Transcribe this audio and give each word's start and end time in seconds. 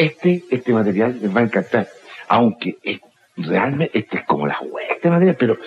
este, 0.00 0.42
este 0.50 0.72
material 0.72 1.18
les 1.20 1.34
va 1.34 1.40
a 1.40 1.44
encantar. 1.44 1.88
Aunque 2.28 2.78
realmente 3.36 3.98
este 3.98 4.18
es 4.18 4.24
como 4.24 4.46
la 4.46 4.58
hueá, 4.60 4.94
este 4.94 5.10
material, 5.10 5.36
pero, 5.38 5.58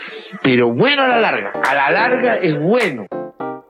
pero 0.42 0.74
bueno 0.74 1.04
a 1.04 1.08
la 1.08 1.22
larga. 1.22 1.52
A 1.64 1.76
la 1.76 1.92
larga 1.92 2.38
es 2.38 2.60
bueno. 2.60 3.06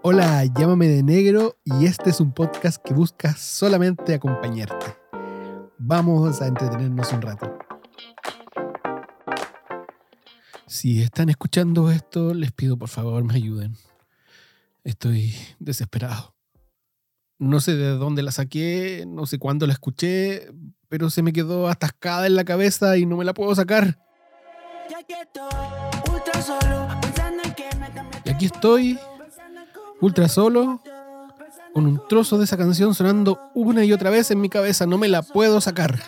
Hola, 0.01 0.43
llámame 0.57 0.87
de 0.87 1.03
negro 1.03 1.55
y 1.65 1.85
este 1.85 2.11
es 2.11 2.21
un 2.21 2.33
podcast 2.33 2.81
que 2.83 2.93
busca 2.93 3.33
solamente 3.33 4.13
acompañarte. 4.13 4.85
Vamos 5.77 6.41
a 6.41 6.47
entretenernos 6.47 7.11
un 7.11 7.21
rato. 7.21 7.57
Si 10.65 11.01
están 11.01 11.29
escuchando 11.29 11.91
esto, 11.91 12.33
les 12.33 12.53
pido 12.53 12.77
por 12.77 12.89
favor 12.89 13.23
me 13.25 13.35
ayuden. 13.35 13.75
Estoy 14.85 15.33
desesperado. 15.59 16.32
No 17.39 17.59
sé 17.59 17.75
de 17.75 17.89
dónde 17.89 18.23
la 18.23 18.31
saqué, 18.31 19.05
no 19.07 19.25
sé 19.25 19.39
cuándo 19.39 19.67
la 19.67 19.73
escuché, 19.73 20.47
pero 20.89 21.09
se 21.09 21.21
me 21.21 21.33
quedó 21.33 21.67
atascada 21.67 22.27
en 22.27 22.35
la 22.35 22.45
cabeza 22.45 22.97
y 22.97 23.05
no 23.05 23.17
me 23.17 23.25
la 23.25 23.33
puedo 23.33 23.53
sacar. 23.55 23.97
Y 28.25 28.29
aquí 28.29 28.45
estoy, 28.45 28.99
ultra 29.99 30.29
solo, 30.29 30.81
con 31.73 31.87
un 31.87 32.07
trozo 32.07 32.37
de 32.37 32.45
esa 32.45 32.57
canción 32.57 32.93
sonando 32.93 33.39
una 33.55 33.83
y 33.83 33.91
otra 33.91 34.09
vez 34.09 34.29
en 34.31 34.39
mi 34.39 34.49
cabeza. 34.49 34.85
No 34.85 34.97
me 34.97 35.07
la 35.07 35.23
puedo 35.23 35.59
sacar. 35.59 35.99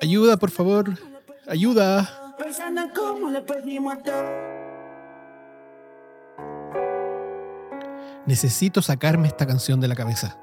Ayuda, 0.00 0.36
por 0.36 0.50
favor. 0.50 0.98
Ayuda. 1.46 2.34
Necesito 8.26 8.82
sacarme 8.82 9.28
esta 9.28 9.46
canción 9.46 9.80
de 9.80 9.88
la 9.88 9.94
cabeza. 9.94 10.38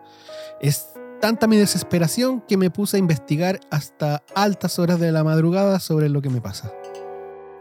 Es 0.61 0.93
tanta 1.21 1.47
mi 1.47 1.57
desesperación 1.57 2.41
que 2.41 2.57
me 2.57 2.69
puse 2.69 2.97
a 2.97 2.99
investigar 2.99 3.59
hasta 3.71 4.23
altas 4.35 4.79
horas 4.79 4.99
de 4.99 5.11
la 5.11 5.23
madrugada 5.23 5.79
sobre 5.79 6.09
lo 6.09 6.21
que 6.21 6.29
me 6.29 6.41
pasa. 6.41 6.71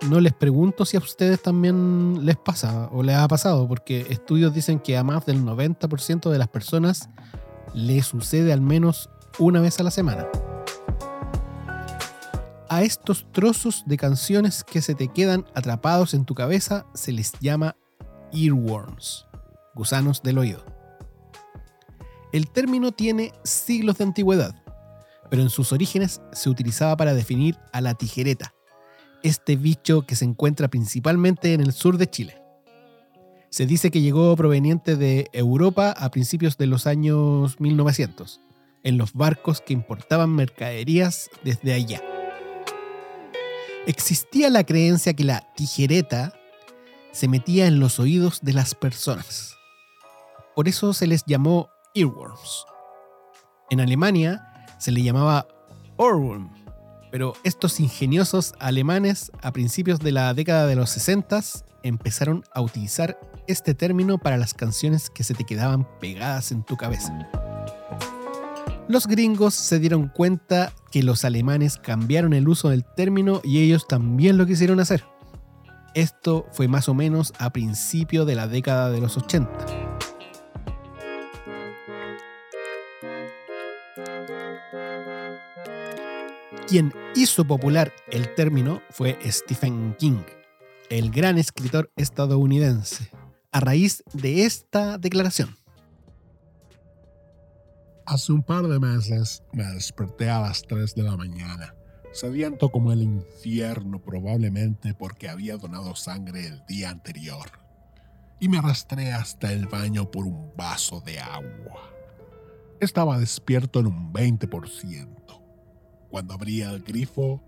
No 0.09 0.21
les 0.21 0.33
pregunto 0.33 0.85
si 0.85 0.97
a 0.97 1.01
ustedes 1.01 1.43
también 1.43 2.25
les 2.25 2.37
pasa 2.37 2.89
o 2.93 3.03
les 3.03 3.17
ha 3.17 3.27
pasado, 3.27 3.67
porque 3.67 4.07
estudios 4.11 4.55
dicen 4.55 4.79
que 4.79 4.97
a 4.97 5.03
más 5.03 5.27
del 5.27 5.45
90% 5.45 6.31
de 6.31 6.39
las 6.39 6.49
personas 6.49 7.09
le 7.75 8.03
sucede 8.03 8.53
al 8.53 8.61
menos 8.61 9.11
una 9.39 9.61
vez 9.61 9.81
a 9.81 9.83
la 9.83 9.91
semana. 9.91 10.29
A 12.69 12.83
estos 12.83 13.27
trozos 13.33 13.83
de 13.87 13.97
canciones 13.97 14.63
que 14.63 14.83
se 14.83 14.95
te 14.95 15.09
quedan 15.09 15.47
atrapados 15.55 16.15
en 16.15 16.25
tu 16.25 16.35
cabeza 16.35 16.87
se 16.95 17.13
les 17.13 17.33
llama 17.41 17.77
earworms, 18.33 19.27
gusanos 19.79 20.23
del 20.23 20.37
oído. 20.37 20.63
El 22.35 22.51
término 22.51 22.93
tiene 22.93 23.33
siglos 23.45 23.97
de 23.97 24.05
antigüedad, 24.05 24.55
pero 25.31 25.41
en 25.41 25.49
sus 25.49 25.73
orígenes 25.73 26.21
se 26.33 26.51
utilizaba 26.51 26.99
para 26.99 27.15
definir 27.15 27.57
a 27.73 27.81
la 27.81 27.95
tijereta, 27.95 28.53
este 29.23 29.57
bicho 29.57 30.03
que 30.03 30.17
se 30.17 30.27
encuentra 30.27 30.69
principalmente 30.69 31.55
en 31.55 31.63
el 31.63 31.73
sur 31.73 31.97
de 31.97 32.11
Chile. 32.11 32.43
Se 33.49 33.65
dice 33.65 33.91
que 33.91 34.03
llegó 34.03 34.37
proveniente 34.37 34.97
de 34.97 35.29
Europa 35.33 35.93
a 35.93 36.11
principios 36.11 36.59
de 36.59 36.67
los 36.67 36.87
años 36.87 37.59
1900, 37.59 38.43
en 38.83 38.99
los 38.99 39.15
barcos 39.15 39.63
que 39.63 39.73
importaban 39.73 40.35
mercaderías 40.35 41.31
desde 41.43 41.73
allá 41.73 42.03
existía 43.89 44.51
la 44.51 44.65
creencia 44.65 45.15
que 45.15 45.25
la 45.25 45.41
tijereta 45.55 46.35
se 47.11 47.27
metía 47.27 47.67
en 47.67 47.81
los 47.81 47.99
oídos 47.99 48.41
de 48.43 48.53
las 48.53 48.75
personas. 48.75 49.58
Por 50.59 50.67
eso 50.67 50.93
se 50.93 51.07
les 51.07 51.25
llamó 51.25 51.71
earworms. 51.95 52.67
En 53.71 53.81
Alemania 53.81 54.45
se 54.81 54.91
le 54.91 55.05
llamaba 55.05 55.47
Ohrwurm, 55.97 56.51
pero 57.13 57.35
estos 57.45 57.79
ingeniosos 57.79 58.55
alemanes 58.59 59.31
a 59.41 59.53
principios 59.53 60.01
de 60.01 60.11
la 60.11 60.35
década 60.35 60.67
de 60.67 60.75
los 60.75 60.91
60 60.91 61.41
empezaron 61.85 62.43
a 62.53 62.61
utilizar 62.61 63.21
este 63.47 63.73
término 63.73 64.19
para 64.19 64.37
las 64.37 64.53
canciones 64.53 65.11
que 65.11 65.23
se 65.23 65.33
te 65.33 65.45
quedaban 65.45 65.87
pegadas 66.01 66.51
en 66.51 66.65
tu 66.65 66.77
cabeza. 66.77 67.17
Los 68.89 69.07
gringos 69.07 69.55
se 69.55 69.79
dieron 69.79 70.09
cuenta 70.09 70.73
que 70.91 71.05
los 71.05 71.25
alemanes 71.25 71.77
cambiaron 71.77 72.33
el 72.33 72.49
uso 72.49 72.71
del 72.71 72.85
término 72.85 73.43
y 73.45 73.63
ellos 73.63 73.87
también 73.87 74.37
lo 74.37 74.45
quisieron 74.45 74.81
hacer. 74.81 75.05
Esto 75.95 76.47
fue 76.51 76.67
más 76.67 76.89
o 76.89 76.95
menos 76.95 77.33
a 77.39 77.51
principio 77.51 78.25
de 78.25 78.35
la 78.35 78.49
década 78.49 78.91
de 78.91 79.01
los 79.01 79.17
80. 79.17 79.78
Quien 86.69 86.93
hizo 87.17 87.47
popular 87.47 87.95
el 88.13 88.35
término 88.35 88.83
fue 88.91 89.19
Stephen 89.25 89.97
King, 89.99 90.21
el 90.91 91.11
gran 91.11 91.39
escritor 91.39 91.91
estadounidense, 91.97 93.11
a 93.53 93.61
raíz 93.61 94.05
de 94.13 94.45
esta 94.45 94.99
declaración. 94.99 95.57
Hace 98.05 98.33
un 98.33 98.43
par 98.43 98.69
de 98.69 98.79
meses 98.79 99.43
me 99.55 99.65
desperté 99.65 100.29
a 100.29 100.41
las 100.41 100.61
3 100.61 100.95
de 100.95 101.05
la 101.05 101.17
mañana, 101.17 101.75
sediento 102.13 102.71
como 102.71 102.93
el 102.93 103.01
infierno 103.01 104.03
probablemente 104.03 104.93
porque 104.93 105.31
había 105.31 105.57
donado 105.57 105.97
sangre 105.97 106.49
el 106.49 106.67
día 106.67 106.91
anterior, 106.91 107.49
y 108.41 108.51
me 108.51 108.59
arrastré 108.59 109.13
hasta 109.13 109.55
el 109.55 109.69
baño 109.69 110.11
por 110.11 110.27
un 110.27 110.53
vaso 110.55 111.01
de 111.01 111.19
agua. 111.19 111.95
Estaba 112.79 113.19
despierto 113.19 113.81
en 113.81 113.87
un 113.87 114.13
20%. 114.13 115.48
Cuando 116.11 116.35
abrí 116.35 116.63
el 116.63 116.81
grifo, 116.81 117.43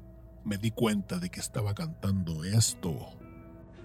me 0.45 0.59
di 0.59 0.71
cuenta 0.71 1.19
de 1.19 1.31
que 1.31 1.41
estaba 1.41 1.75
cantando 1.75 2.45
esto. 2.45 3.17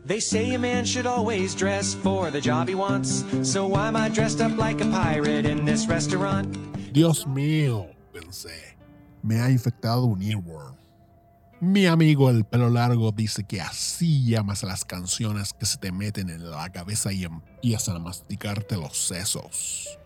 They 0.06 0.22
say 0.22 0.54
a 0.54 0.60
man 0.60 0.86
should 0.86 1.08
always 1.08 1.56
dress 1.56 1.96
for 1.96 2.30
the 2.30 2.40
job 2.40 2.70
he 2.70 2.76
wants. 2.76 3.24
So 3.42 3.66
why 3.66 3.88
am 3.88 3.96
I 3.96 4.10
dressed 4.10 4.40
up 4.40 4.56
like 4.58 4.80
a 4.82 4.86
pirate 4.86 5.46
in 5.46 5.66
this 5.66 5.88
restaurant? 5.88 6.56
Dios 6.94 7.26
mío, 7.26 7.88
pensé. 8.14 8.78
Me 9.24 9.40
ha 9.40 9.50
infectado 9.50 10.06
un 10.06 10.22
earworm. 10.22 10.76
Mi 11.60 11.88
amigo 11.88 12.30
el 12.30 12.44
pelo 12.44 12.70
largo 12.70 13.12
dice 13.12 13.46
que 13.46 13.62
así 13.62 14.26
llamas 14.26 14.64
a 14.64 14.68
las 14.68 14.86
canciones 14.86 15.54
que 15.54 15.66
se 15.66 15.78
te 15.78 15.92
meten 15.92 16.30
en 16.30 16.52
la 16.52 16.70
cabeza 16.70 17.12
y 17.12 17.24
empiezan 17.24 17.96
a 17.96 18.00
masticarte 18.00 18.78
los 18.78 18.96
sesos. 18.98 19.98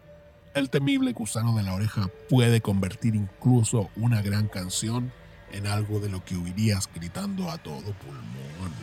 El 0.56 0.70
temible 0.70 1.14
gusano 1.14 1.56
de 1.56 1.64
la 1.64 1.76
oreja 1.76 2.10
puede 2.28 2.60
convertir 2.60 3.16
incluso 3.16 3.90
una 3.96 4.22
gran 4.22 4.48
canción 4.48 5.12
en 5.52 5.68
algo 5.68 6.00
de 6.00 6.10
lo 6.10 6.24
que 6.26 6.36
huirías 6.36 6.90
gritando 6.94 7.50
a 7.50 7.58
todo 7.60 7.94
pulmón. 7.94 8.74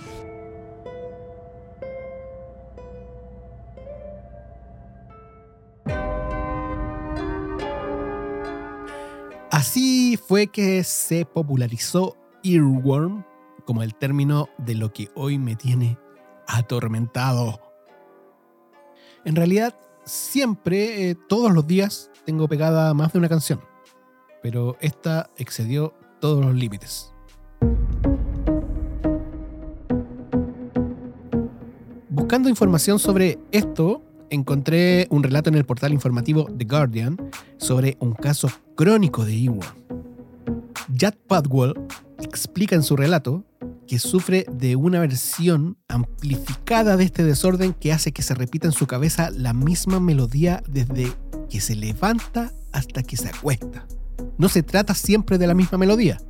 Así 9.50 10.16
fue 10.16 10.48
que 10.48 10.84
se 10.84 11.24
popularizó 11.24 12.16
earworm 12.44 13.24
como 13.64 13.82
el 13.82 13.94
término 13.94 14.48
de 14.58 14.74
lo 14.74 14.92
que 14.92 15.08
hoy 15.14 15.38
me 15.38 15.56
tiene 15.56 15.98
atormentado. 16.46 17.60
En 19.24 19.34
realidad, 19.34 19.74
siempre, 20.06 21.10
eh, 21.10 21.16
todos 21.28 21.52
los 21.52 21.66
días, 21.66 22.10
tengo 22.24 22.48
pegada 22.48 22.94
más 22.94 23.12
de 23.12 23.18
una 23.18 23.28
canción, 23.28 23.60
pero 24.42 24.76
esta 24.80 25.28
excedió 25.36 25.92
todos 26.20 26.44
los 26.44 26.54
límites. 26.54 27.12
Buscando 32.08 32.48
información 32.48 32.98
sobre 32.98 33.38
esto, 33.52 34.02
encontré 34.30 35.06
un 35.10 35.22
relato 35.22 35.50
en 35.50 35.56
el 35.56 35.66
portal 35.66 35.92
informativo 35.92 36.46
The 36.56 36.64
Guardian 36.64 37.16
sobre 37.58 37.96
un 38.00 38.14
caso 38.14 38.48
crónico 38.74 39.24
de 39.24 39.34
Earworm. 39.34 39.86
Jad 40.96 41.14
Padwell 41.26 41.74
explica 42.22 42.74
en 42.74 42.82
su 42.82 42.96
relato 42.96 43.44
que 43.86 43.98
sufre 43.98 44.46
de 44.52 44.76
una 44.76 45.00
versión 45.00 45.78
amplificada 45.88 46.96
de 46.96 47.04
este 47.04 47.24
desorden 47.24 47.72
que 47.72 47.92
hace 47.92 48.12
que 48.12 48.22
se 48.22 48.34
repita 48.34 48.66
en 48.66 48.72
su 48.72 48.86
cabeza 48.86 49.30
la 49.30 49.52
misma 49.52 50.00
melodía 50.00 50.62
desde 50.68 51.12
que 51.48 51.60
se 51.60 51.76
levanta 51.76 52.52
hasta 52.72 53.02
que 53.02 53.16
se 53.16 53.28
acuesta. 53.28 53.86
No 54.38 54.48
se 54.48 54.62
trata 54.62 54.94
siempre 54.94 55.38
de 55.38 55.46
la 55.46 55.54
misma 55.54 55.78
melodía. 55.78 56.20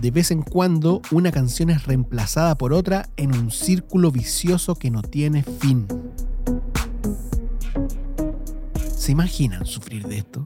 De 0.00 0.10
vez 0.10 0.30
en 0.30 0.42
cuando 0.42 1.02
una 1.10 1.32
canción 1.32 1.70
es 1.70 1.84
reemplazada 1.84 2.56
por 2.56 2.72
otra 2.72 3.08
en 3.16 3.34
un 3.34 3.50
círculo 3.50 4.12
vicioso 4.12 4.76
que 4.76 4.90
no 4.90 5.02
tiene 5.02 5.42
fin. 5.42 5.86
¿Se 8.96 9.12
imaginan 9.12 9.66
sufrir 9.66 10.06
de 10.06 10.18
esto? 10.18 10.44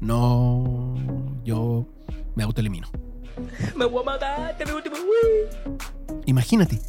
No, 0.00 0.94
yo 1.44 1.86
me 2.34 2.42
autoelimino. 2.42 2.88
Me 3.74 3.84
voy 3.84 4.02
a 4.02 4.04
matar, 4.04 4.56
te 4.56 4.72
último. 4.72 4.96
Uy. 4.96 5.80
Imagínate, 6.26 6.80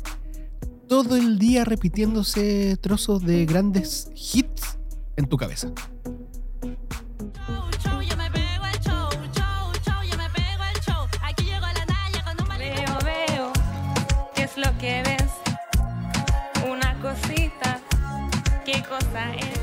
todo 0.88 1.16
el 1.16 1.40
día 1.40 1.66
repitiéndose 1.66 2.78
trozos 2.78 3.24
de 3.24 3.46
grandes 3.46 4.10
hits 4.16 4.80
en 5.16 5.28
tu 5.28 5.38
cabeza. 5.38 5.72
lo 14.58 14.78
que 14.80 15.04
ves. 15.04 15.32
Una 16.68 17.00
cosita, 17.00 17.80
qué 18.66 18.84
cosa 18.84 19.36
es. 19.36 19.57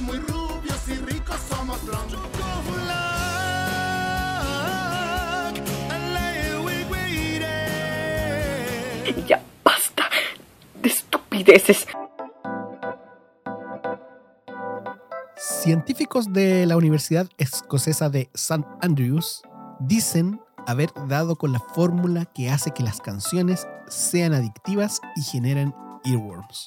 Muy 0.00 0.18
rubios 0.18 0.88
y 0.88 0.94
ricos 0.94 1.36
somos. 1.48 1.78
Ya 9.28 9.40
basta 9.62 10.08
de 10.82 10.88
estupideces. 10.88 11.86
Científicos 15.36 16.32
de 16.32 16.66
la 16.66 16.76
Universidad 16.76 17.28
Escocesa 17.38 18.10
de 18.10 18.28
St. 18.34 18.66
Andrews 18.80 19.42
dicen 19.78 20.40
haber 20.66 20.90
dado 21.06 21.36
con 21.36 21.52
la 21.52 21.60
fórmula 21.60 22.24
que 22.24 22.50
hace 22.50 22.72
que 22.72 22.82
las 22.82 23.00
canciones 23.00 23.68
sean 23.86 24.32
adictivas 24.32 25.00
y 25.14 25.22
generen 25.22 25.72
earworms. 26.04 26.66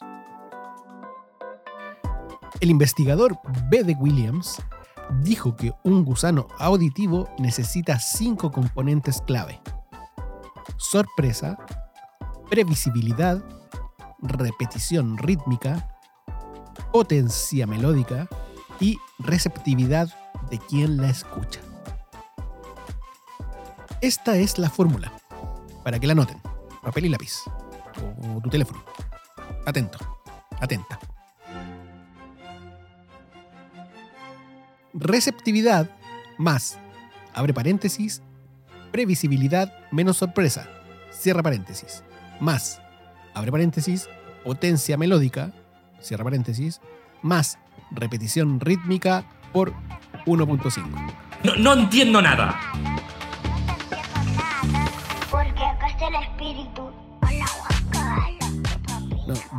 El 2.61 2.69
investigador 2.69 3.39
B. 3.69 3.83
de 3.83 3.93
Williams 3.95 4.61
dijo 5.21 5.55
que 5.55 5.73
un 5.83 6.03
gusano 6.03 6.47
auditivo 6.57 7.29
necesita 7.37 7.99
cinco 7.99 8.51
componentes 8.51 9.21
clave. 9.21 9.59
Sorpresa, 10.77 11.57
previsibilidad, 12.49 13.43
repetición 14.21 15.17
rítmica, 15.17 15.95
potencia 16.91 17.67
melódica 17.67 18.27
y 18.79 18.97
receptividad 19.19 20.09
de 20.49 20.59
quien 20.59 20.97
la 20.97 21.09
escucha. 21.09 21.59
Esta 24.01 24.37
es 24.37 24.57
la 24.57 24.69
fórmula, 24.69 25.11
para 25.83 25.99
que 25.99 26.07
la 26.07 26.15
noten, 26.15 26.41
papel 26.83 27.05
y 27.05 27.09
lápiz, 27.09 27.43
o 28.21 28.41
tu 28.41 28.49
teléfono. 28.49 28.83
Atento, 29.65 29.97
atenta. 30.59 30.99
Receptividad 34.97 35.89
más, 36.37 36.79
abre 37.33 37.53
paréntesis, 37.53 38.21
previsibilidad 38.93 39.73
menos 39.91 40.15
sorpresa, 40.15 40.69
cierra 41.11 41.43
paréntesis, 41.43 42.01
más, 42.39 42.81
abre 43.33 43.51
paréntesis, 43.51 44.07
potencia 44.45 44.95
melódica, 44.95 45.51
cierra 45.99 46.23
paréntesis, 46.23 46.79
más 47.21 47.59
repetición 47.91 48.61
rítmica 48.61 49.25
por 49.51 49.73
1.5. 50.25 50.85
No, 51.43 51.55
no 51.55 51.73
entiendo 51.73 52.21
nada. 52.21 52.57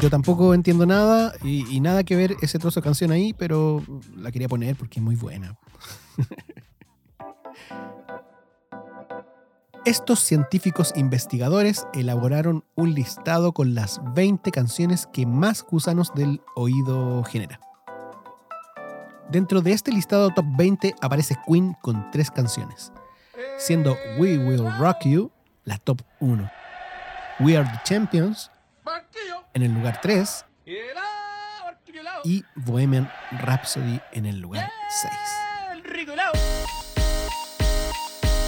Yo 0.01 0.11
tampoco 0.11 0.53
entiendo 0.55 0.85
nada 0.87 1.33
y, 1.43 1.81
nada 1.81 2.05
que 2.05 2.17
ver 2.17 2.37
ese 2.43 2.59
trozo 2.59 2.81
de 2.81 2.85
canción 2.85 3.11
ahí, 3.13 3.33
pero 3.33 3.83
la 4.17 4.31
quería 4.31 4.49
poner 4.49 4.77
porque 4.77 5.01
es 5.01 5.05
muy 5.05 5.17
buena. 5.17 5.57
Estos 9.85 10.21
científicos 10.21 10.93
investigadores 10.97 11.87
elaboraron 11.95 12.65
un 12.75 12.95
listado 12.95 13.53
con 13.53 13.75
las 13.77 14.01
20 14.15 14.51
canciones 14.51 15.07
que 15.13 15.27
más 15.27 15.63
gusanos 15.63 16.13
del 16.15 16.41
oído 16.57 17.23
genera. 17.23 17.61
Dentro 19.31 19.61
de 19.61 19.73
este 19.73 19.93
listado 19.93 20.31
top 20.31 20.45
20 20.57 20.97
aparece 21.01 21.37
Queen 21.47 21.77
con 21.83 22.11
tres 22.11 22.33
canciones, 22.33 22.93
siendo 23.59 23.97
We 24.19 24.39
Will 24.39 24.67
Rock 24.79 25.05
You 25.05 25.31
la 25.65 25.79
top 25.79 26.03
1, 26.21 26.51
We 27.41 27.57
Are 27.57 27.69
the 27.69 27.81
Champions 27.85 28.51
en 29.57 29.63
el 29.63 29.73
lugar 29.73 30.01
3 30.03 30.45
y 32.25 32.45
Bohemian 32.57 33.11
Rhapsody 33.41 33.99
en 34.13 34.27
el 34.27 34.39
lugar 34.39 34.71
6. 35.01 35.15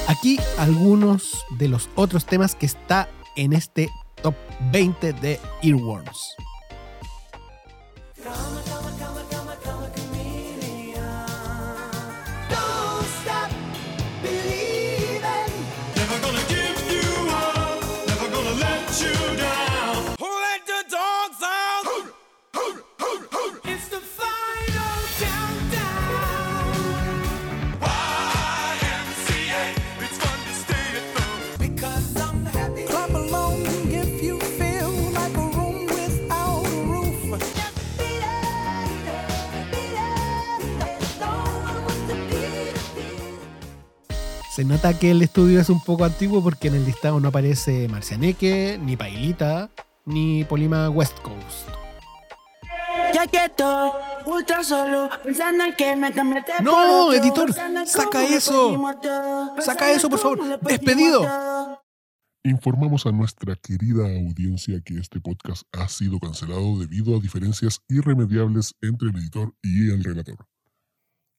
Aquí 0.06 0.38
algunos 0.58 1.46
de 1.58 1.68
los 1.68 1.88
otros 1.94 2.26
temas 2.26 2.54
que 2.54 2.66
está 2.66 3.08
en 3.36 3.54
este 3.54 3.88
top 4.22 4.34
20 4.70 5.14
de 5.14 5.40
Earworms. 5.62 6.36
Se 44.58 44.64
nota 44.64 44.98
que 44.98 45.12
el 45.12 45.22
estudio 45.22 45.60
es 45.60 45.70
un 45.70 45.80
poco 45.80 46.04
antiguo 46.04 46.42
porque 46.42 46.66
en 46.66 46.74
el 46.74 46.84
listado 46.84 47.20
no 47.20 47.28
aparece 47.28 47.86
Marcianeque, 47.86 48.76
ni 48.82 48.96
Pailita, 48.96 49.70
ni 50.04 50.42
Polima 50.42 50.90
West 50.90 51.16
Coast. 51.20 51.68
Ya 53.14 53.24
que 53.28 53.44
estoy 53.44 53.90
ultra 54.26 54.64
solo, 54.64 55.10
pensando 55.22 55.62
en 55.62 55.74
que 55.74 55.94
me 55.94 56.12
cambiaste 56.12 56.54
No, 56.60 56.72
por 56.72 56.86
otro, 56.86 57.12
editor, 57.12 57.54
saca 57.86 58.24
eso. 58.24 58.76
Saca 59.60 59.92
eso, 59.92 60.10
por 60.10 60.18
favor. 60.18 60.60
Despedido. 60.62 61.80
Informamos 62.42 63.06
a 63.06 63.12
nuestra 63.12 63.54
querida 63.54 64.06
audiencia 64.06 64.80
que 64.84 64.98
este 64.98 65.20
podcast 65.20 65.62
ha 65.70 65.88
sido 65.88 66.18
cancelado 66.18 66.80
debido 66.80 67.16
a 67.16 67.20
diferencias 67.20 67.80
irremediables 67.88 68.74
entre 68.80 69.10
el 69.10 69.18
editor 69.18 69.54
y 69.62 69.92
el 69.92 70.02
relator. 70.02 70.48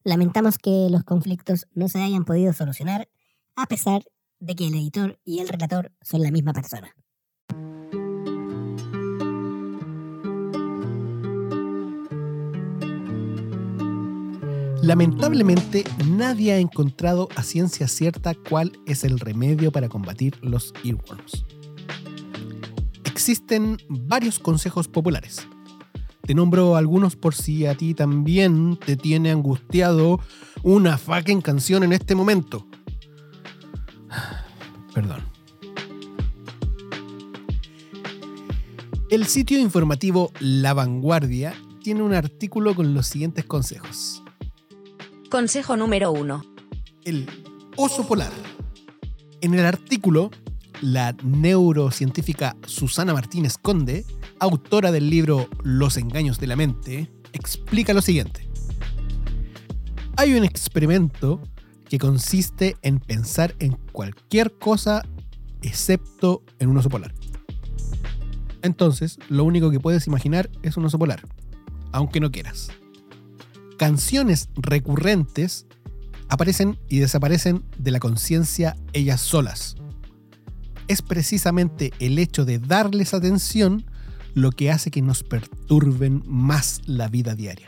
Lamentamos 0.03 0.57
que 0.57 0.87
los 0.89 1.03
conflictos 1.03 1.67
no 1.73 1.89
se 1.89 2.01
hayan 2.01 2.23
podido 2.23 2.53
solucionar, 2.53 3.09
a 3.55 3.65
pesar 3.65 4.03
de 4.39 4.55
que 4.55 4.67
el 4.67 4.75
editor 4.75 5.19
y 5.25 5.39
el 5.39 5.49
relator 5.49 5.91
son 6.01 6.23
la 6.23 6.31
misma 6.31 6.53
persona. 6.53 6.95
Lamentablemente, 14.81 15.83
nadie 16.07 16.53
ha 16.53 16.57
encontrado 16.57 17.27
a 17.35 17.43
ciencia 17.43 17.89
cierta 17.89 18.33
cuál 18.33 18.71
es 18.87 19.03
el 19.03 19.19
remedio 19.19 19.73
para 19.73 19.89
combatir 19.89 20.39
los 20.41 20.73
earworms. 20.85 21.45
Existen 23.03 23.77
varios 23.89 24.39
consejos 24.39 24.87
populares. 24.87 25.45
Te 26.29 26.35
nombro 26.35 26.75
algunos 26.75 27.15
por 27.15 27.33
si 27.33 27.65
a 27.65 27.73
ti 27.73 27.95
también 27.95 28.77
te 28.77 28.95
tiene 28.95 29.31
angustiado 29.31 30.19
una 30.61 30.99
fucking 30.99 31.41
canción 31.41 31.83
en 31.83 31.91
este 31.91 32.13
momento. 32.13 32.67
Perdón. 34.93 35.23
El 39.09 39.25
sitio 39.25 39.57
informativo 39.57 40.31
La 40.39 40.75
Vanguardia 40.75 41.55
tiene 41.81 42.03
un 42.03 42.13
artículo 42.13 42.75
con 42.75 42.93
los 42.93 43.07
siguientes 43.07 43.45
consejos. 43.45 44.21
Consejo 45.31 45.77
número 45.77 46.11
1. 46.11 46.43
el 47.05 47.27
oso 47.75 48.05
polar. 48.05 48.31
En 49.41 49.55
el 49.55 49.65
artículo, 49.65 50.29
la 50.81 51.15
neurocientífica 51.23 52.55
Susana 52.67 53.13
Martínez 53.13 53.57
Conde, 53.57 54.05
autora 54.39 54.91
del 54.91 55.09
libro 55.09 55.49
Los 55.63 55.97
engaños 55.97 56.39
de 56.39 56.47
la 56.47 56.55
mente, 56.55 57.11
explica 57.33 57.93
lo 57.93 58.01
siguiente. 58.01 58.47
Hay 60.17 60.33
un 60.33 60.43
experimento 60.43 61.41
que 61.87 61.97
consiste 61.97 62.77
en 62.81 62.99
pensar 62.99 63.55
en 63.59 63.73
cualquier 63.91 64.57
cosa 64.57 65.03
excepto 65.61 66.43
en 66.59 66.69
un 66.69 66.77
oso 66.77 66.89
polar. 66.89 67.13
Entonces, 68.61 69.17
lo 69.29 69.43
único 69.45 69.71
que 69.71 69.79
puedes 69.79 70.07
imaginar 70.07 70.49
es 70.61 70.77
un 70.77 70.85
oso 70.85 70.99
polar, 70.99 71.21
aunque 71.91 72.19
no 72.19 72.31
quieras 72.31 72.69
canciones 73.79 74.49
recurrentes 74.57 75.65
aparecen 76.27 76.77
y 76.89 76.99
desaparecen 76.99 77.63
de 77.77 77.91
la 77.91 77.99
conciencia 77.99 78.75
ellas 78.91 79.21
solas. 79.21 79.77
Es 80.89 81.01
precisamente 81.01 81.93
el 81.99 82.19
hecho 82.19 82.43
de 82.43 82.59
darles 82.59 83.13
atención 83.13 83.85
lo 84.39 84.51
que 84.51 84.71
hace 84.71 84.91
que 84.91 85.01
nos 85.01 85.23
perturben 85.23 86.23
más 86.25 86.81
la 86.85 87.07
vida 87.07 87.35
diaria. 87.35 87.67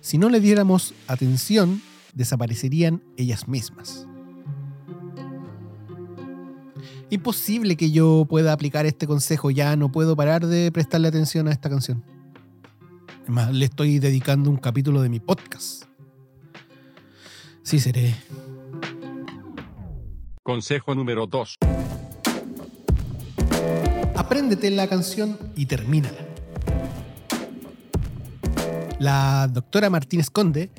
Si 0.00 0.18
no 0.18 0.28
le 0.28 0.40
diéramos 0.40 0.94
atención, 1.08 1.80
desaparecerían 2.14 3.02
ellas 3.16 3.48
mismas. 3.48 4.06
Imposible 7.10 7.76
que 7.76 7.90
yo 7.90 8.26
pueda 8.28 8.52
aplicar 8.52 8.86
este 8.86 9.06
consejo, 9.06 9.50
ya 9.50 9.76
no 9.76 9.92
puedo 9.92 10.16
parar 10.16 10.46
de 10.46 10.72
prestarle 10.72 11.08
atención 11.08 11.48
a 11.48 11.52
esta 11.52 11.70
canción. 11.70 12.02
Además, 13.22 13.52
le 13.52 13.64
estoy 13.64 13.98
dedicando 13.98 14.50
un 14.50 14.56
capítulo 14.56 15.00
de 15.00 15.08
mi 15.08 15.20
podcast. 15.20 15.84
Sí 17.62 17.78
seré. 17.80 18.14
Consejo 20.42 20.94
número 20.94 21.26
2. 21.26 21.58
Apréndete 24.24 24.70
la 24.70 24.88
canción 24.88 25.38
y 25.54 25.66
termínala. 25.66 26.16
La 28.98 29.48
doctora 29.52 29.90
Martínez 29.90 30.30
Conde 30.30 30.70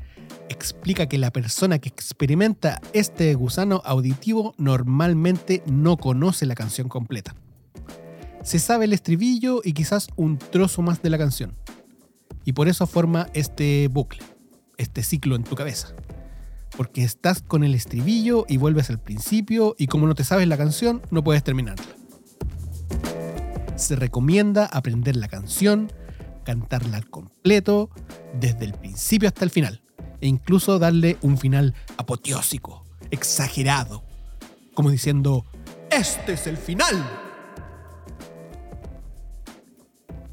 explica 0.50 1.06
que 1.06 1.20
la 1.20 1.30
persona 1.30 1.78
que 1.78 1.88
experimenta 1.88 2.82
este 2.92 3.36
gusano 3.36 3.84
auditivo 3.86 4.56
normalmente 4.58 5.62
no 5.68 5.96
conoce 5.96 6.48
la 6.48 6.56
canción 6.56 6.90
completa. 6.90 7.36
Se 8.42 8.58
sabe 8.58 8.86
el 8.86 8.94
estribillo 8.94 9.62
y 9.64 9.74
quizás 9.74 10.08
un 10.16 10.40
trozo 10.40 10.82
más 10.82 11.04
de 11.04 11.12
la 11.12 11.20
canción. 11.20 11.54
Y 12.46 12.54
por 12.54 12.68
eso 12.68 12.88
forma 12.88 13.28
este 13.36 13.88
bucle, 13.90 14.24
este 14.78 15.04
ciclo 15.04 15.36
en 15.36 15.44
tu 15.44 15.56
cabeza. 15.56 15.90
Porque 16.76 17.04
estás 17.04 17.44
con 17.44 17.64
el 17.64 17.76
estribillo 17.76 18.46
y 18.50 18.58
vuelves 18.58 18.90
al 18.90 19.00
principio 19.00 19.76
y 19.78 19.86
como 19.86 20.08
no 20.08 20.16
te 20.16 20.24
sabes 20.24 20.48
la 20.48 20.58
canción, 20.58 21.04
no 21.12 21.24
puedes 21.24 21.44
terminarla. 21.44 22.05
Se 23.76 23.96
recomienda 23.96 24.66
aprender 24.66 25.16
la 25.18 25.28
canción, 25.28 25.92
cantarla 26.44 26.98
al 26.98 27.10
completo, 27.10 27.90
desde 28.40 28.66
el 28.66 28.74
principio 28.74 29.28
hasta 29.28 29.44
el 29.44 29.52
final, 29.52 29.82
e 30.22 30.28
incluso 30.28 30.80
darle 30.80 31.18
un 31.22 31.38
final 31.38 31.74
apoteósico, 31.98 32.86
exagerado, 33.12 34.04
como 34.74 34.92
diciendo, 34.92 35.46
este 35.92 36.34
es 36.34 36.48
el 36.48 36.58
final. 36.58 36.96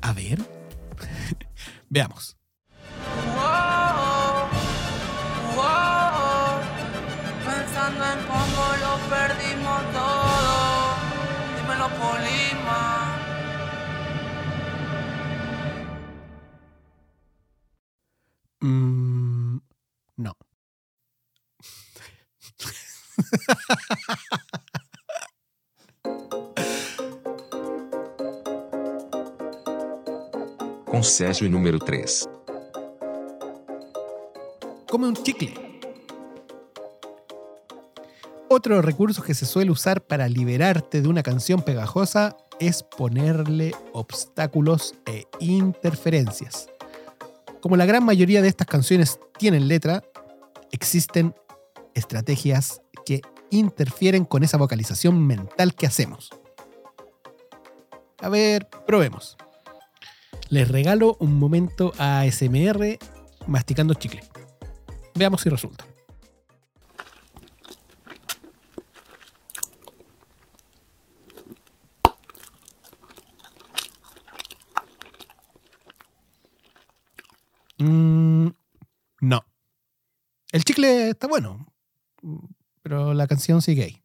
A 0.00 0.12
ver, 0.12 0.38
veamos. 1.88 2.36
No. 20.16 20.36
Concésio 30.86 31.48
número 31.48 31.78
3. 31.78 32.28
Come 34.88 35.08
un 35.08 35.16
chicle. 35.16 35.54
Otro 38.48 38.82
recurso 38.82 39.22
que 39.22 39.34
se 39.34 39.46
suele 39.46 39.70
usar 39.70 40.02
para 40.02 40.28
liberarte 40.28 41.00
de 41.00 41.08
una 41.08 41.22
canción 41.22 41.62
pegajosa 41.62 42.36
es 42.60 42.82
ponerle 42.82 43.74
obstáculos 43.94 44.94
e 45.06 45.24
interferencias. 45.40 46.71
Como 47.62 47.76
la 47.76 47.86
gran 47.86 48.04
mayoría 48.04 48.42
de 48.42 48.48
estas 48.48 48.66
canciones 48.66 49.20
tienen 49.38 49.68
letra, 49.68 50.02
existen 50.72 51.32
estrategias 51.94 52.82
que 53.06 53.22
interfieren 53.50 54.24
con 54.24 54.42
esa 54.42 54.58
vocalización 54.58 55.24
mental 55.24 55.76
que 55.76 55.86
hacemos. 55.86 56.30
A 58.20 58.28
ver, 58.28 58.68
probemos. 58.84 59.36
Les 60.48 60.66
regalo 60.66 61.16
un 61.20 61.38
momento 61.38 61.92
ASMR 61.98 62.98
masticando 63.46 63.94
chicle. 63.94 64.24
Veamos 65.14 65.42
si 65.42 65.48
resulta. 65.48 65.84
Mm, 77.82 78.48
no. 79.22 79.44
El 80.52 80.64
chicle 80.64 81.10
está 81.10 81.26
bueno, 81.26 81.66
pero 82.82 83.12
la 83.12 83.26
canción 83.26 83.60
sigue 83.60 83.84
ahí. 83.84 84.02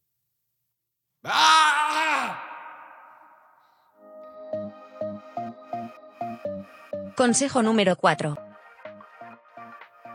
Consejo 7.16 7.62
número 7.62 7.96
4. 7.96 8.36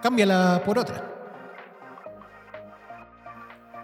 Cámbiala 0.02 0.62
por 0.64 0.78
otra. 0.78 1.09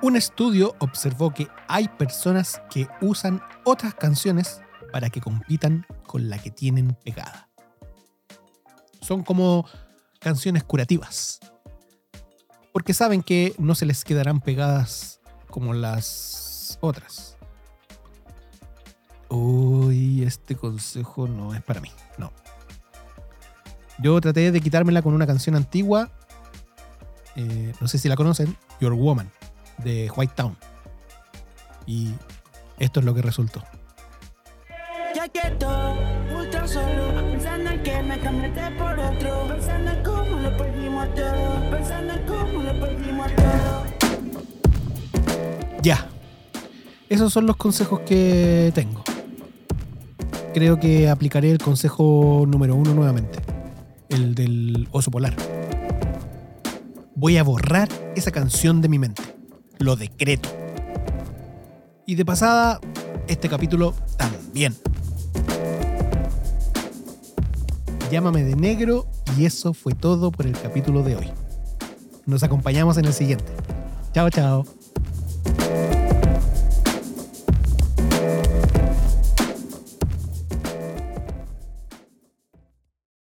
Un 0.03 0.17
estudio 0.17 0.75
observó 0.79 1.33
que 1.33 1.49
hay 1.69 1.89
personas 1.89 2.63
que 2.71 2.89
usan 3.01 3.43
otras 3.65 3.95
canciones 3.95 4.61
para 4.93 5.11
que 5.11 5.21
compitan 5.21 5.87
con 6.07 6.29
la 6.31 6.39
que 6.39 6.51
tienen 6.51 6.97
pegada. 7.05 7.48
Son 9.09 9.23
como 9.23 9.67
canciones 10.21 10.65
curativas. 10.65 11.41
Porque 12.75 12.93
saben 12.93 13.23
que 13.23 13.55
no 13.57 13.75
se 13.75 13.87
les 13.87 14.05
quedarán 14.05 14.43
pegadas 14.43 15.23
como 15.49 15.73
las 15.73 16.79
otras. 16.83 17.39
Uy, 19.31 20.25
este 20.25 20.57
consejo 20.57 21.27
no 21.27 21.55
es 21.55 21.63
para 21.63 21.81
mí. 21.81 21.91
No. 22.19 22.33
Yo 23.99 24.21
traté 24.21 24.53
de 24.53 24.61
quitármela 24.61 25.01
con 25.01 25.15
una 25.15 25.27
canción 25.27 25.57
antigua. 25.57 26.11
eh, 27.35 27.73
no 27.81 27.89
sé 27.89 27.97
si 27.97 28.11
la 28.11 28.17
conocen. 28.17 28.59
Your 28.79 28.93
Woman, 28.93 29.33
de 29.79 30.11
White 30.15 30.35
Town. 30.37 30.55
Y 31.87 32.13
esto 32.79 33.01
es 33.01 33.07
lo 33.07 33.15
que 33.15 33.23
resultó. 33.23 33.65
Solo, 36.69 37.09
que 37.83 38.03
me 38.03 38.19
por 38.79 38.99
otro, 38.99 39.47
lo 39.49 40.57
perdimos 40.57 41.09
lo 42.63 42.81
perdimos. 42.81 43.31
Ya. 45.83 46.07
Esos 47.09 47.33
son 47.33 47.47
los 47.47 47.57
consejos 47.57 48.01
que 48.01 48.71
tengo. 48.75 49.03
Creo 50.53 50.79
que 50.79 51.09
aplicaré 51.09 51.51
el 51.51 51.59
consejo 51.59 52.45
número 52.47 52.75
uno 52.75 52.93
nuevamente. 52.93 53.39
El 54.11 54.35
del 54.35 54.89
oso 54.93 55.11
polar. 55.11 55.35
Voy 57.15 57.39
a 57.39 57.43
borrar 57.43 57.89
esa 58.15 58.31
canción 58.31 58.83
de 58.83 58.89
mi 58.89 58.99
mente. 58.99 59.23
Lo 59.79 59.97
decreto. 59.97 60.51
Y 62.05 62.15
de 62.15 62.25
pasada, 62.25 62.81
este 63.27 63.49
capítulo 63.49 63.95
también. 64.17 64.75
Llámame 68.11 68.43
de 68.43 68.57
negro 68.57 69.07
y 69.37 69.45
eso 69.45 69.75
fue 69.75 69.95
todo 69.95 70.33
por 70.33 70.47
el 70.47 70.53
capítulo 70.53 71.03
de 71.03 71.17
hoy. 71.17 71.31
Nos 72.25 72.43
acompañamos 72.43 72.97
en 72.97 73.05
el 73.05 73.13
siguiente. 73.13 73.53
Chao, 74.15 74.31
chao. 74.31 74.78